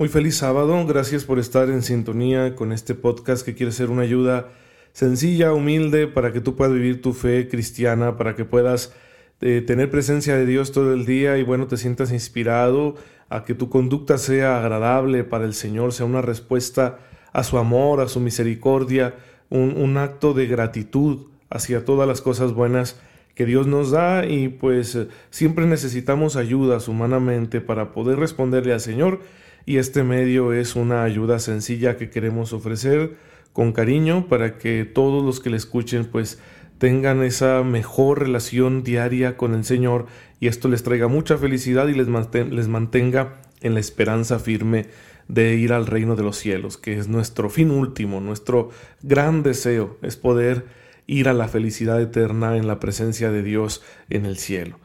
[0.00, 4.00] Muy feliz sábado, gracias por estar en sintonía con este podcast que quiere ser una
[4.00, 4.48] ayuda
[4.94, 8.94] sencilla, humilde, para que tú puedas vivir tu fe cristiana, para que puedas
[9.42, 12.94] eh, tener presencia de Dios todo el día y bueno, te sientas inspirado
[13.28, 17.00] a que tu conducta sea agradable para el Señor, sea una respuesta
[17.34, 19.16] a su amor, a su misericordia,
[19.50, 22.98] un, un acto de gratitud hacia todas las cosas buenas
[23.34, 24.24] que Dios nos da.
[24.24, 24.96] Y pues
[25.28, 29.20] siempre necesitamos ayudas humanamente para poder responderle al Señor
[29.66, 33.16] y este medio es una ayuda sencilla que queremos ofrecer
[33.52, 36.38] con cariño para que todos los que le escuchen pues
[36.78, 40.06] tengan esa mejor relación diaria con el Señor
[40.40, 42.08] y esto les traiga mucha felicidad y les,
[42.50, 44.86] les mantenga en la esperanza firme
[45.28, 48.70] de ir al reino de los cielos, que es nuestro fin último, nuestro
[49.02, 50.64] gran deseo es poder
[51.06, 54.78] ir a la felicidad eterna en la presencia de Dios en el cielo.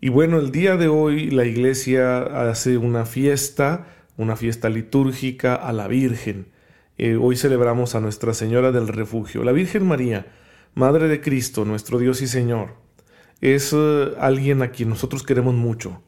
[0.00, 2.18] Y bueno, el día de hoy la iglesia
[2.50, 3.86] hace una fiesta
[4.20, 6.48] una fiesta litúrgica a la Virgen.
[6.98, 9.44] Eh, hoy celebramos a Nuestra Señora del Refugio.
[9.44, 10.26] La Virgen María,
[10.74, 12.74] Madre de Cristo, nuestro Dios y Señor,
[13.40, 16.02] es eh, alguien a quien nosotros queremos mucho,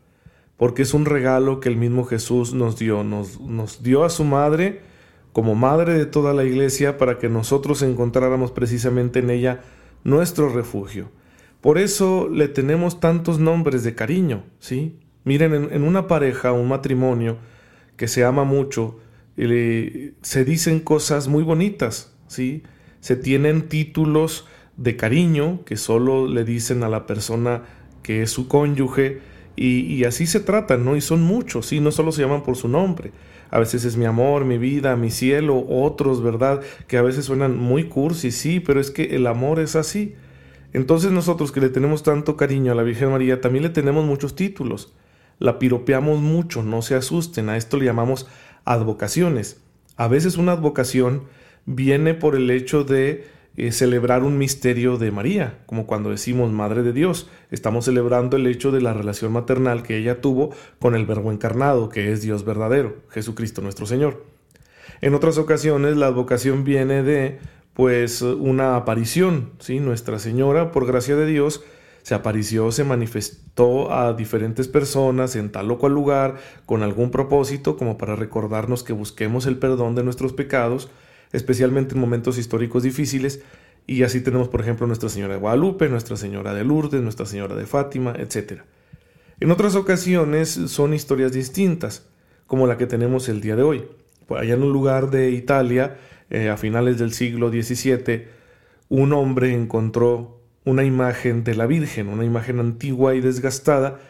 [0.58, 3.02] porque es un regalo que el mismo Jesús nos dio.
[3.02, 4.82] Nos, dio a su Madre
[5.32, 9.62] como Madre de toda la Iglesia para que nosotros encontráramos precisamente en ella
[10.04, 11.08] nuestro refugio.
[11.62, 14.98] Por eso le tenemos tantos nombres de cariño, ¿sí?
[15.24, 17.38] Miren, en una pareja, un matrimonio,
[18.02, 18.96] que se ama mucho,
[19.36, 22.64] se dicen cosas muy bonitas, ¿sí?
[22.98, 27.62] Se tienen títulos de cariño que solo le dicen a la persona
[28.02, 29.20] que es su cónyuge
[29.54, 30.96] y, así se tratan, ¿no?
[30.96, 31.78] Y son muchos, ¿sí?
[31.78, 33.12] No solo se llaman por su nombre.
[33.52, 36.60] A veces es mi amor, mi vida, mi cielo, otros, ¿verdad?
[36.88, 40.16] Que a veces suenan muy cursi, sí, pero es que el amor es así.
[40.72, 44.34] Entonces nosotros que le tenemos tanto cariño a la Virgen María, también le tenemos muchos
[44.34, 44.92] títulos
[45.42, 48.28] la piropeamos mucho, no se asusten, a esto le llamamos
[48.64, 49.60] advocaciones.
[49.96, 51.24] A veces una advocación
[51.66, 53.26] viene por el hecho de
[53.56, 58.46] eh, celebrar un misterio de María, como cuando decimos Madre de Dios, estamos celebrando el
[58.46, 62.44] hecho de la relación maternal que ella tuvo con el Verbo encarnado, que es Dios
[62.44, 64.24] verdadero, Jesucristo nuestro Señor.
[65.00, 67.40] En otras ocasiones la advocación viene de
[67.74, 69.80] pues una aparición, ¿sí?
[69.80, 71.64] Nuestra Señora, por gracia de Dios,
[72.02, 76.36] se apareció, se manifestó a diferentes personas en tal o cual lugar
[76.66, 80.90] con algún propósito como para recordarnos que busquemos el perdón de nuestros pecados,
[81.32, 83.42] especialmente en momentos históricos difíciles,
[83.86, 87.54] y así tenemos por ejemplo Nuestra Señora de Guadalupe, Nuestra Señora de Lourdes, Nuestra Señora
[87.54, 88.62] de Fátima, etc.
[89.40, 92.06] En otras ocasiones son historias distintas,
[92.46, 93.84] como la que tenemos el día de hoy.
[94.28, 95.98] Allá en un lugar de Italia,
[96.30, 98.26] eh, a finales del siglo XVII,
[98.88, 104.00] un hombre encontró una imagen de la Virgen, una imagen antigua y desgastada,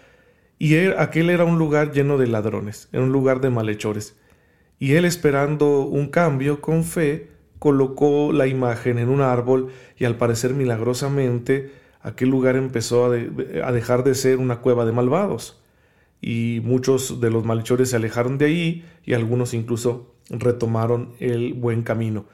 [0.59, 4.17] y aquel era un lugar lleno de ladrones, era un lugar de malhechores.
[4.79, 10.17] Y él esperando un cambio con fe, colocó la imagen en un árbol y al
[10.17, 11.71] parecer milagrosamente
[12.01, 13.17] aquel lugar empezó a,
[13.65, 15.63] a dejar de ser una cueva de malvados.
[16.21, 21.83] Y muchos de los malhechores se alejaron de ahí y algunos incluso retomaron el buen
[21.83, 22.27] camino.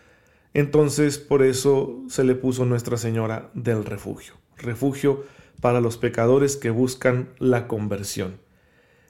[0.58, 5.22] Entonces por eso se le puso Nuestra Señora del Refugio, refugio
[5.60, 8.40] para los pecadores que buscan la conversión.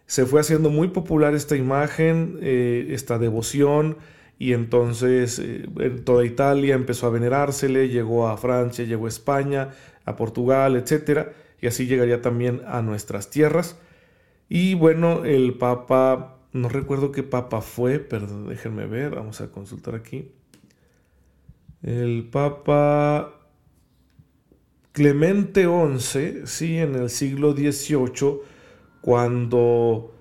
[0.04, 3.96] Se fue haciendo muy popular esta imagen, eh, esta devoción,
[4.38, 9.70] y entonces eh, en toda Italia empezó a venerársele, llegó a Francia, llegó a España,
[10.04, 11.28] a Portugal, etc.
[11.62, 13.78] Y así llegaría también a nuestras tierras.
[14.50, 19.94] Y bueno, el Papa, no recuerdo qué Papa fue, pero déjenme ver, vamos a consultar
[19.94, 20.30] aquí.
[21.82, 23.34] El Papa
[24.90, 28.40] Clemente XI, sí, en el siglo XVIII,
[29.00, 30.12] cuando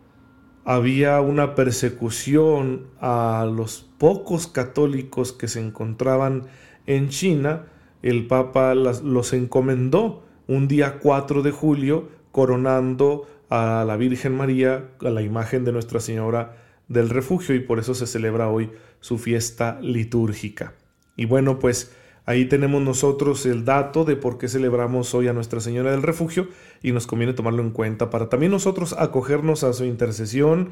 [0.65, 6.43] había una persecución a los pocos católicos que se encontraban
[6.85, 7.65] en China,
[8.03, 15.09] el Papa los encomendó un día 4 de julio, coronando a la Virgen María, a
[15.09, 16.55] la imagen de Nuestra Señora
[16.87, 18.69] del Refugio, y por eso se celebra hoy
[18.99, 20.75] su fiesta litúrgica.
[21.17, 21.91] Y bueno, pues
[22.27, 26.49] Ahí tenemos nosotros el dato de por qué celebramos hoy a Nuestra Señora del Refugio
[26.83, 30.71] y nos conviene tomarlo en cuenta para también nosotros acogernos a su intercesión,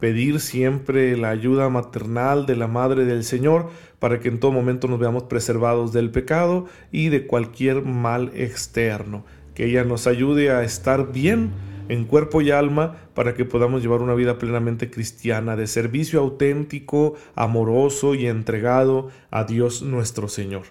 [0.00, 3.70] pedir siempre la ayuda maternal de la Madre del Señor
[4.00, 9.24] para que en todo momento nos veamos preservados del pecado y de cualquier mal externo.
[9.54, 11.52] Que ella nos ayude a estar bien
[11.88, 17.14] en cuerpo y alma para que podamos llevar una vida plenamente cristiana, de servicio auténtico,
[17.34, 20.64] amoroso y entregado a Dios nuestro Señor.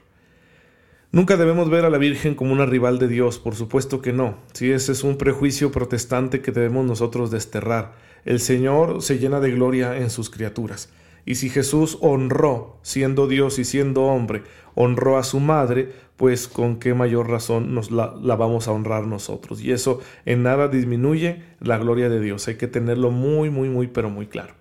[1.12, 4.38] Nunca debemos ver a la Virgen como una rival de Dios, por supuesto que no.
[4.52, 7.94] Si ese es un prejuicio protestante que debemos nosotros desterrar.
[8.26, 10.90] El Señor se llena de gloria en sus criaturas.
[11.26, 14.44] Y si Jesús honró, siendo Dios y siendo hombre,
[14.76, 19.08] honró a su madre, pues con qué mayor razón nos la, la, vamos a honrar
[19.08, 19.62] nosotros.
[19.62, 22.48] Y eso en nada disminuye la gloria de Dios.
[22.48, 24.54] Hay que tenerlo muy, muy, muy, pero muy claro.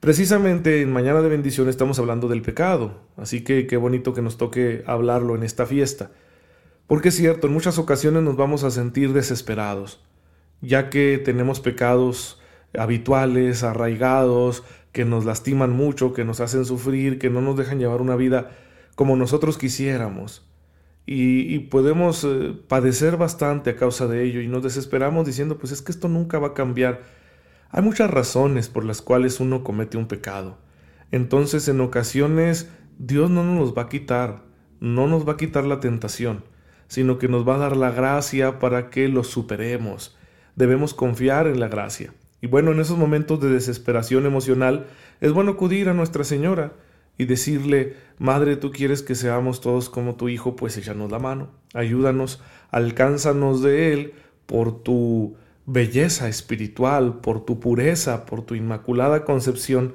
[0.00, 4.38] Precisamente en Mañana de Bendición estamos hablando del pecado, así que qué bonito que nos
[4.38, 6.10] toque hablarlo en esta fiesta.
[6.86, 10.02] Porque es cierto, en muchas ocasiones nos vamos a sentir desesperados,
[10.62, 12.40] ya que tenemos pecados
[12.76, 18.00] habituales, arraigados, que nos lastiman mucho, que nos hacen sufrir, que no nos dejan llevar
[18.00, 18.50] una vida
[19.00, 20.46] como nosotros quisiéramos.
[21.06, 25.80] Y, podemos eh, padecer bastante a causa de ello y nos desesperamos diciendo, pues es
[25.80, 27.00] que esto nunca va a cambiar
[27.70, 30.58] hay muchas razones por las cuales uno comete un pecado.
[31.12, 32.68] Entonces en ocasiones
[32.98, 34.42] Dios no nos va a quitar,
[34.80, 36.44] no nos va a quitar la tentación,
[36.86, 40.14] sino que nos va a dar la gracia para que lo superemos.
[40.56, 42.12] Debemos confiar en la gracia.
[42.42, 44.88] Y bueno, en esos momentos de desesperación emocional,
[45.22, 46.74] es bueno acudir a Nuestra Señora
[47.20, 51.50] y decirle, Madre, tú quieres que seamos todos como tu Hijo, pues échanos la mano,
[51.74, 52.40] ayúdanos,
[52.70, 54.14] alcánzanos de Él
[54.46, 55.36] por tu
[55.66, 59.92] belleza espiritual, por tu pureza, por tu inmaculada concepción,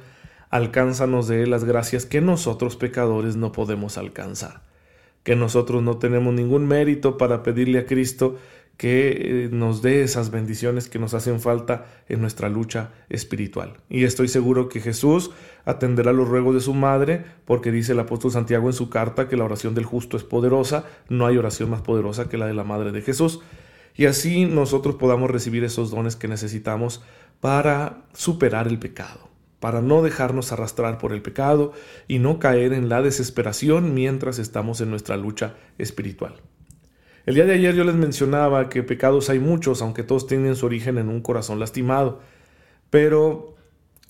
[0.51, 4.61] alcánzanos de Él las gracias que nosotros pecadores no podemos alcanzar,
[5.23, 8.37] que nosotros no tenemos ningún mérito para pedirle a Cristo
[8.77, 13.77] que eh, nos dé esas bendiciones que nos hacen falta en nuestra lucha espiritual.
[13.89, 15.31] Y estoy seguro que Jesús
[15.63, 19.37] atenderá los ruegos de su madre, porque dice el apóstol Santiago en su carta que
[19.37, 22.63] la oración del justo es poderosa, no hay oración más poderosa que la de la
[22.63, 23.41] madre de Jesús
[23.95, 27.01] y así nosotros podamos recibir esos dones que necesitamos
[27.39, 29.29] para superar el pecado,
[29.59, 31.71] para no dejarnos arrastrar por el pecado
[32.07, 36.35] y no caer en la desesperación mientras estamos en nuestra lucha espiritual.
[37.25, 40.67] El día de ayer yo les mencionaba que pecados hay muchos, aunque todos tienen su
[40.67, 42.21] origen en un corazón lastimado,
[42.91, 43.55] pero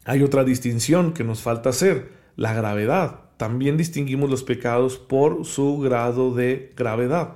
[0.03, 3.21] hay otra distinción que nos falta hacer, la gravedad.
[3.37, 7.35] También distinguimos los pecados por su grado de gravedad.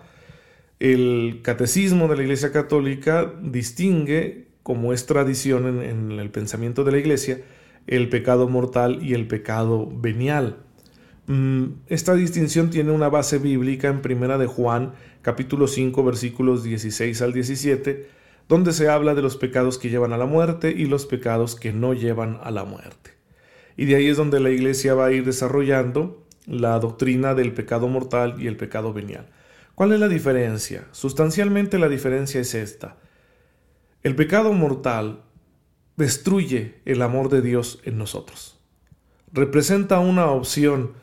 [0.79, 6.97] El catecismo de la Iglesia Católica distingue, como es tradición en, el pensamiento de la
[6.99, 7.41] Iglesia,
[7.87, 10.57] el pecado mortal y el pecado venial.
[11.27, 17.21] Mm, esta distinción tiene una base bíblica en Primera de Juan, capítulo 5, versículos 16
[17.21, 18.09] al 17,
[18.47, 21.71] donde se habla de los pecados que llevan a la muerte y los pecados que
[21.71, 23.11] no llevan a la muerte.
[23.77, 27.87] Y de ahí es donde la Iglesia va a ir desarrollando la doctrina del pecado
[27.87, 29.29] mortal y el pecado venial.
[29.75, 30.87] ¿Cuál es la diferencia?
[30.91, 32.97] Sustancialmente la diferencia es esta.
[34.03, 35.21] El pecado mortal
[35.95, 38.59] destruye el amor de Dios en nosotros.
[39.31, 40.93] Representa una opción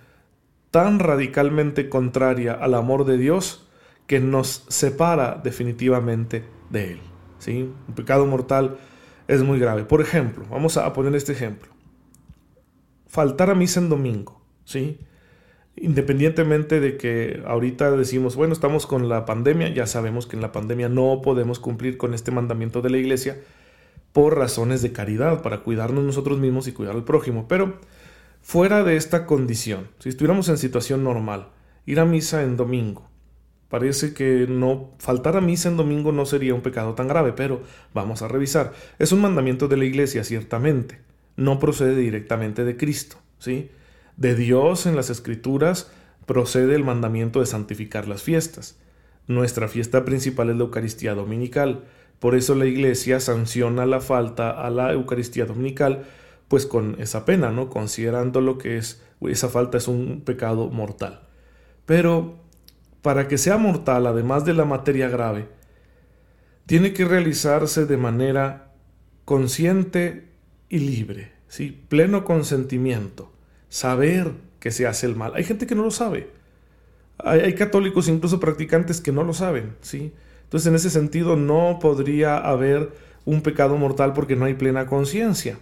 [0.71, 3.66] tan radicalmente contraria al amor de Dios
[4.07, 7.01] que nos separa definitivamente de Él.
[7.39, 7.71] ¿sí?
[7.89, 8.79] Un pecado mortal
[9.29, 9.85] es muy grave.
[9.85, 11.71] Por ejemplo, vamos a poner este ejemplo.
[13.07, 14.41] Faltar a misa en domingo.
[14.65, 14.99] ¿sí?
[15.77, 20.53] Independientemente de que ahorita decimos, bueno, estamos con la pandemia, ya sabemos que en la
[20.53, 23.39] pandemia no podemos cumplir con este mandamiento de la iglesia
[24.13, 27.47] por razones de caridad, para cuidarnos nosotros mismos y cuidar al prójimo.
[27.49, 27.79] Pero
[28.41, 31.51] fuera de esta condición, si estuviéramos en situación normal,
[31.85, 33.11] ir a misa en domingo,
[33.77, 37.61] parece que no faltar a misa en domingo no sería un pecado tan grave, pero
[37.93, 38.73] vamos a revisar.
[38.99, 41.01] Es un mandamiento de la iglesia, ciertamente,
[41.37, 43.69] no procede directamente de Cristo, ¿sí?
[44.17, 45.91] De Dios en las Escrituras
[46.25, 48.79] procede el mandamiento de santificar las fiestas.
[49.27, 51.85] Nuestra fiesta principal es la Eucaristía Dominical.
[52.19, 56.07] Por eso la Iglesia sanciona la falta a la Eucaristía Dominical,
[56.49, 57.69] pues con esa pena, ¿no?
[57.69, 61.29] Considerando lo que es, esa falta es un pecado mortal.
[61.85, 62.46] Pero
[63.07, 65.47] para que sea mortal, además de la materia grave,
[66.67, 68.73] tiene que realizarse de manera
[69.25, 70.31] consciente
[70.69, 71.85] y libre, ¿sí?
[71.89, 73.33] pleno consentimiento
[73.69, 75.31] saber que se hace el mal.
[75.37, 76.31] Hay gente que no lo sabe.
[77.19, 80.13] Hay, católicos, incluso practicantes, que no lo saben, ¿sí?
[80.43, 82.91] Entonces, en ese sentido, no podría haber
[83.25, 85.61] un pecado mortal porque no hay plena conciencia.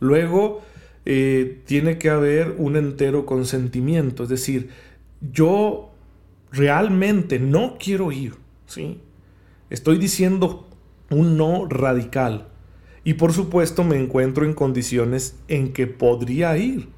[0.00, 0.62] Luego,
[1.04, 4.70] eh, tiene que haber un entero consentimiento, es decir,
[5.20, 5.93] yo
[6.54, 8.34] realmente no quiero ir,
[8.66, 9.00] ¿sí?
[9.70, 10.68] Estoy diciendo
[11.10, 12.48] un no radical.
[13.02, 16.88] Y por supuesto me encuentro en condiciones en que podría ir.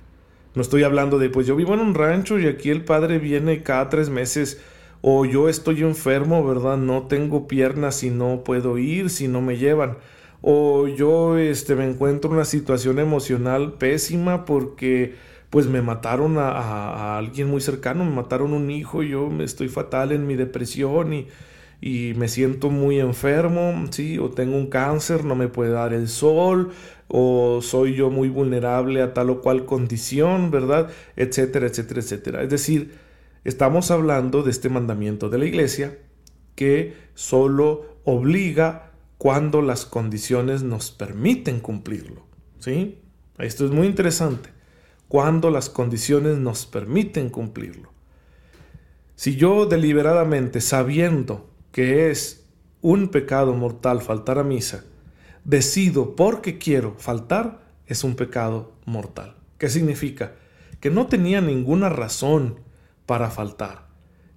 [0.55, 3.63] No estoy hablando de, pues yo vivo en un rancho y aquí el padre viene
[3.63, 4.61] cada tres meses.
[5.03, 6.77] O yo estoy enfermo, ¿verdad?
[6.77, 9.99] No tengo piernas y no puedo ir si no me llevan.
[10.43, 15.15] O yo este, me encuentro en una situación emocional pésima porque
[15.51, 20.27] pues me mataron a, alguien muy cercano, me mataron un hijo, yo estoy fatal en
[20.27, 21.29] mi depresión y,
[21.81, 24.19] y me siento muy enfermo, ¿sí?
[24.19, 26.71] O tengo un cáncer, no me puede dar el sol,
[27.09, 30.91] o soy yo muy vulnerable a tal o cual condición, ¿verdad?
[31.17, 32.43] Etcétera, etcétera, etcétera.
[32.43, 32.95] Es decir,
[33.45, 35.99] estamos hablando de este mandamiento de la iglesia
[36.55, 42.23] que solo obliga cuando las condiciones nos permiten cumplirlo,
[42.59, 42.99] ¿sí?
[43.39, 44.51] Esto es muy interesante,
[45.09, 47.93] cuando las condiciones nos permiten cumplirlo.
[49.15, 52.47] Si yo deliberadamente, sabiendo que es
[52.83, 54.85] un pecado mortal faltar a misa,
[55.45, 59.37] decido porque quiero faltar, es un pecado mortal.
[59.59, 60.35] ¿Qué significa?
[60.81, 62.61] Que no tenía ninguna razón
[63.07, 63.87] para faltar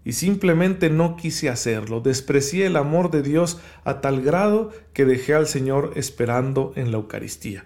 [0.06, 2.02] y simplemente no quise hacerlo.
[2.02, 6.98] Desprecié el amor de Dios a tal grado que dejé al Señor esperando en la
[6.98, 7.66] Eucaristía.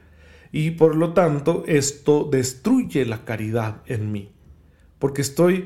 [0.54, 4.32] Y por lo tanto esto destruye la caridad en mí,
[5.00, 5.66] porque estoy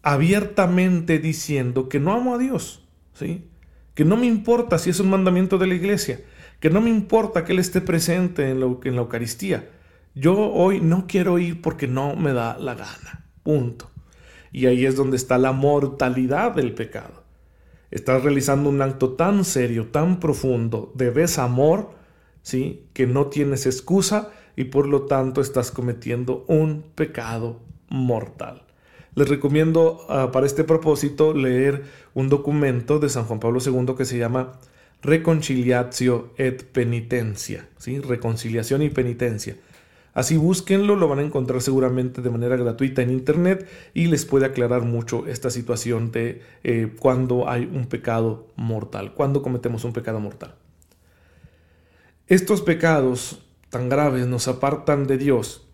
[0.00, 2.82] abiertamente diciendo que no amo a Dios
[3.14, 3.48] ¿sí?
[3.94, 6.20] Que no me importa si es un mandamiento de la iglesia,
[6.60, 9.70] que no me importa que Él esté presente en la, en la Eucaristía.
[10.14, 13.26] Yo hoy no quiero ir porque no me da la gana.
[13.42, 13.90] Punto.
[14.50, 17.24] Y ahí es donde está la mortalidad del pecado.
[17.90, 21.90] Estás realizando un acto tan serio, tan profundo de desamor,
[22.44, 28.62] que no tienes excusa y por lo tanto estás cometiendo un pecado mortal.
[29.14, 31.84] Les recomiendo ah, para este propósito leer
[32.14, 34.52] un documento de San Juan Pablo II que se llama
[35.02, 38.00] Reconciliatio et Penitencia, ¿sí?
[38.00, 39.56] reconciliación y penitencia.
[40.14, 44.44] Así búsquenlo, lo van a encontrar seguramente de manera gratuita en internet y les puede
[44.44, 50.20] aclarar mucho esta situación de eh, cuando hay un pecado mortal, cuando cometemos un pecado
[50.20, 50.54] mortal.
[52.28, 55.66] Estos pecados tan graves nos apartan de Dios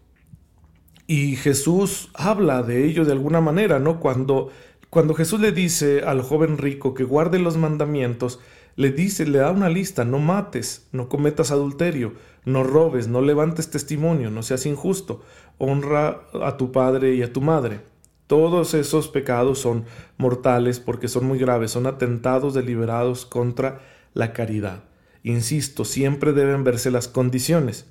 [1.07, 4.01] y Jesús habla de ello de alguna manera, ¿no?
[4.01, 4.49] Cuando,
[4.89, 8.41] cuando Jesús le dice al joven rico que guarde los mandamientos,
[8.77, 12.15] le dice, le da una lista, no mates, no cometas adulterio,
[12.47, 15.23] no robes, no levantes testimonio, no seas injusto,
[15.59, 17.81] honra a tu padre y a tu madre.
[18.27, 19.85] Todos esos pecados son
[20.17, 23.81] mortales porque son muy graves, son atentados deliberados contra
[24.15, 24.85] la caridad.
[25.23, 27.87] Insisto, siempre deben verse las condiciones.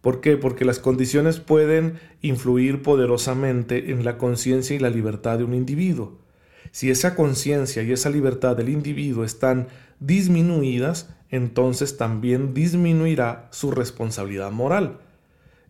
[0.00, 0.36] ¿Por qué?
[0.36, 6.18] Porque las condiciones pueden influir poderosamente en la conciencia y la libertad de un individuo.
[6.72, 9.68] Si esa conciencia y esa libertad del individuo están
[10.00, 14.98] disminuidas, entonces también disminuirá su responsabilidad moral.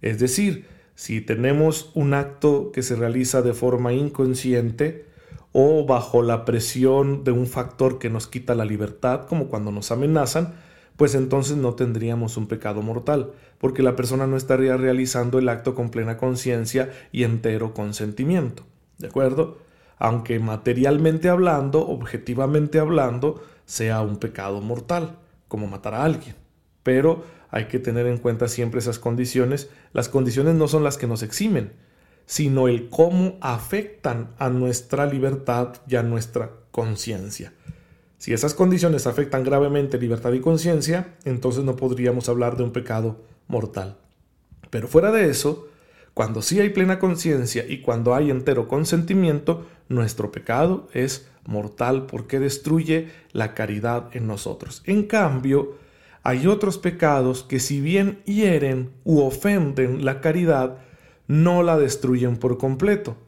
[0.02, 5.06] Es decir, si tenemos un acto que se realiza de forma inconsciente
[5.52, 9.92] o bajo la presión de un factor que nos quita la libertad, como cuando nos
[9.92, 10.54] amenazan,
[10.96, 15.74] pues entonces no tendríamos un pecado mortal, porque la persona no estaría realizando el acto
[15.74, 18.64] con plena conciencia y entero consentimiento.
[18.98, 19.58] ¿De acuerdo?
[19.98, 26.36] Aunque materialmente hablando, objetivamente hablando, sea un pecado mortal, como matar a alguien.
[26.82, 29.70] Pero hay que tener en cuenta siempre esas condiciones.
[29.92, 31.72] Las condiciones no son las que nos eximen,
[32.26, 37.52] sino el cómo afectan a nuestra libertad y a nuestra conciencia.
[38.24, 43.20] Si esas condiciones afectan gravemente libertad y conciencia, entonces no podríamos hablar de un pecado
[43.48, 43.98] mortal.
[44.70, 45.68] Pero fuera de eso,
[46.14, 52.40] cuando sí hay plena conciencia y cuando hay entero consentimiento, nuestro pecado es mortal porque
[52.40, 54.82] destruye la caridad en nosotros.
[54.86, 55.74] En cambio,
[56.22, 60.78] hay otros pecados que si bien hieren u ofenden la caridad,
[61.26, 63.18] no la destruyen por completo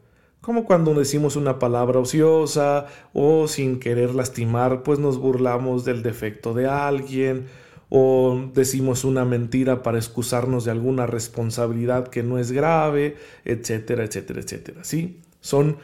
[0.47, 6.53] como cuando decimos una palabra ociosa o sin querer lastimar, pues nos burlamos del defecto
[6.53, 7.47] de alguien
[7.89, 14.39] o decimos una mentira para excusarnos de alguna responsabilidad que no es grave, etcétera, etcétera,
[14.39, 14.85] etcétera.
[14.85, 15.79] Sí, son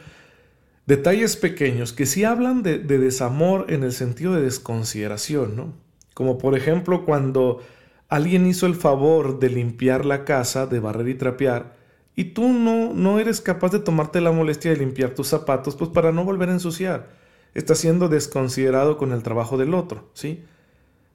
[0.86, 5.74] detalles pequeños que sí hablan de, de desamor en el sentido de desconsideración, ¿no?
[6.14, 7.60] Como por ejemplo cuando
[8.08, 11.83] alguien hizo el favor de limpiar la casa, de barrer y trapear,
[12.16, 15.90] y tú no, no eres capaz de tomarte la molestia de limpiar tus zapatos, pues
[15.90, 17.08] para no volver a ensuciar.
[17.54, 20.44] Estás siendo desconsiderado con el trabajo del otro, ¿sí?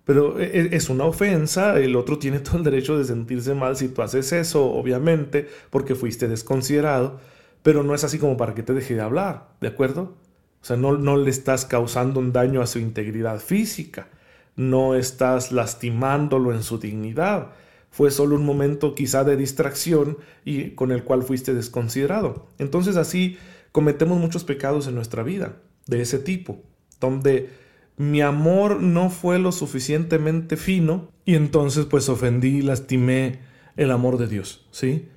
[0.06, 3.78] Pero e, e, es una ofensa, el otro tiene todo el derecho de sentirse mal
[3.78, 7.20] si tú haces eso, obviamente, porque fuiste desconsiderado,
[7.64, 10.16] pero no es así como para que te deje de hablar, ¿de acuerdo?
[10.62, 14.08] O sea, no, no le estás causando un daño a su integridad física,
[14.56, 17.52] no estás lastimándolo en su dignidad.
[17.92, 22.48] Fue solo un momento quizá de distracción y con el cual fuiste desconsiderado.
[22.58, 23.38] Entonces así
[23.72, 26.60] cometemos muchos pecados en nuestra vida de ese tipo,
[27.00, 27.50] donde
[27.98, 33.40] mi amor no fue lo suficientemente fino y entonces pues ofendí lastimé
[33.76, 35.10] el amor de Dios, ¿sí?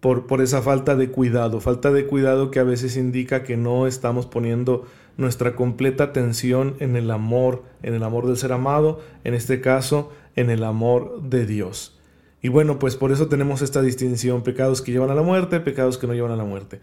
[0.00, 3.86] Por, por esa falta de cuidado, falta de cuidado que a veces indica que no
[3.86, 4.86] estamos poniendo
[5.18, 10.10] nuestra completa atención en el amor, en el amor del ser amado, en este caso,
[10.36, 11.99] en el amor de Dios.
[12.42, 15.98] Y bueno, pues por eso tenemos esta distinción, pecados que llevan a la muerte, pecados
[15.98, 16.80] que no llevan a la muerte.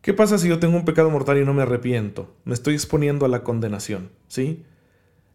[0.00, 2.32] ¿Qué pasa si yo tengo un pecado mortal y no me arrepiento?
[2.44, 4.64] Me estoy exponiendo a la condenación, ¿sí?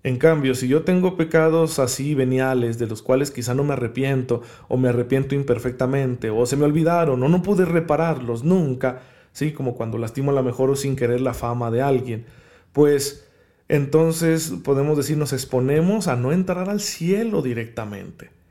[0.02, 4.42] En cambio, si yo tengo pecados así veniales, de los cuales quizá no me arrepiento,
[4.68, 9.02] o me arrepiento imperfectamente, o se me olvidaron, o no pude repararlos nunca,
[9.34, 9.52] ¿sí?
[9.52, 12.26] Como cuando lastimo a la mejor o sin querer la fama de alguien,
[12.74, 13.28] pues
[13.70, 18.43] entonces podemos decir nos exponemos a no entrar al cielo directamente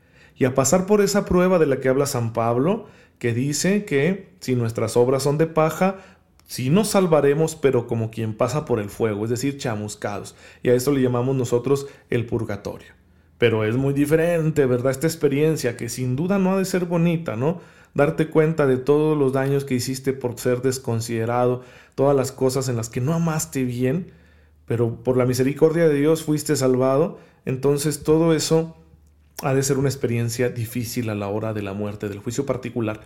[0.43, 2.87] y a pasar por esa prueba de la que habla San Pablo,
[3.21, 5.99] que dice que si nuestras obras son de paja,
[6.49, 10.35] si nos salvaremos, pero como quien pasa por el fuego, es decir, chamuscados.
[10.65, 12.89] Y a esto le llamamos nosotros el purgatorio.
[13.39, 14.91] Pero es muy diferente, ¿verdad?
[14.91, 17.61] Esta experiencia que sin duda no ha de ser bonita, ¿no?
[17.95, 21.63] Darte cuenta de todos los daños que hiciste por ser desconsiderado,
[21.95, 24.11] todas las cosas en las que no amaste bien,
[24.67, 27.21] pero por la misericordia de Dios fuiste salvado.
[27.45, 28.77] Entonces todo eso
[29.43, 33.01] ha de ser una experiencia difícil a la hora de la muerte, del juicio particular.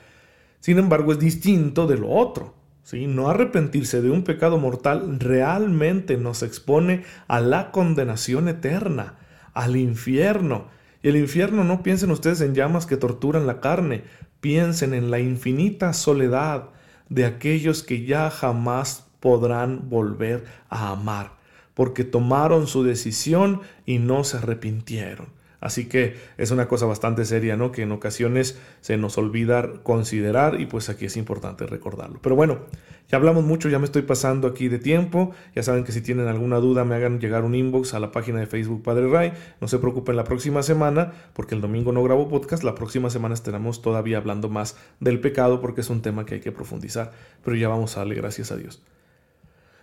[0.61, 2.55] Sin embargo, es distinto de lo otro.
[2.83, 3.07] ¿sí?
[3.07, 9.15] No arrepentirse de un pecado mortal realmente nos expone a la condenación eterna,
[9.55, 10.69] al infierno.
[11.03, 14.05] Y el infierno no piensen ustedes en llamas que torturan la carne,
[14.41, 16.71] piensen en la infinita soledad
[17.09, 21.33] de aquellos que ya jamás podrán volver a amar,
[21.75, 25.36] porque tomaron su decisión y no se arrepintieron.
[25.61, 27.73] Así que es una cosa bastante seria, ¿no?
[27.73, 32.21] Que en ocasiones se nos olvida considerar y pues aquí es importante recordarlo.
[32.23, 32.61] Pero bueno,
[33.09, 35.33] ya hablamos mucho, ya me estoy pasando aquí de tiempo.
[35.55, 38.41] Ya saben que si tienen alguna duda me hagan llegar un inbox a la página
[38.41, 39.33] de Facebook Padre Ray.
[39.61, 42.65] No se preocupen la próxima semana porque el domingo no grabo podcast.
[42.65, 46.41] La próxima semana estaremos todavía hablando más del pecado porque es un tema que hay
[46.41, 47.13] que profundizar.
[47.45, 48.83] Pero ya vamos a darle gracias a Dios.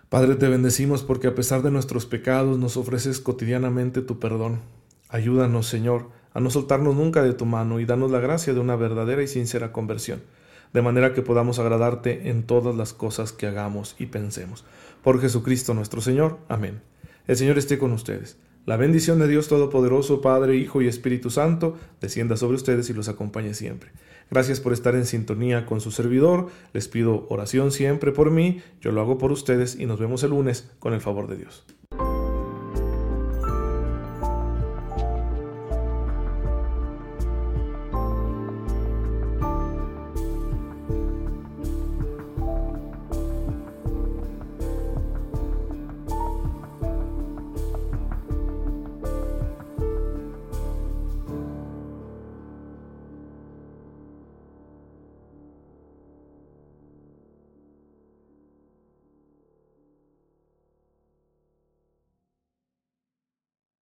[0.09, 4.59] Padre, te bendecimos porque a pesar de nuestros pecados nos ofreces cotidianamente tu perdón.
[5.13, 8.75] Ayúdanos, Señor, a no soltarnos nunca de tu mano y danos la gracia de una
[8.75, 10.23] verdadera y sincera conversión,
[10.73, 14.65] de manera que podamos agradarte en todas las cosas que hagamos y pensemos.
[15.03, 16.39] Por Jesucristo nuestro Señor.
[16.49, 16.81] Amén.
[17.27, 18.39] El Señor esté con ustedes.
[18.65, 23.07] La bendición de Dios Todopoderoso, Padre, Hijo y Espíritu Santo, descienda sobre ustedes y los
[23.07, 23.91] acompañe siempre.
[24.31, 26.47] Gracias por estar en sintonía con su servidor.
[26.73, 30.31] Les pido oración siempre por mí, yo lo hago por ustedes y nos vemos el
[30.31, 31.67] lunes con el favor de Dios.